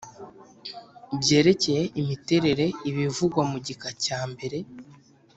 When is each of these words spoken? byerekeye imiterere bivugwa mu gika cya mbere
byerekeye 1.19 1.83
imiterere 2.01 2.65
bivugwa 2.95 3.41
mu 3.51 3.57
gika 3.65 3.89
cya 4.03 4.19
mbere 4.31 4.57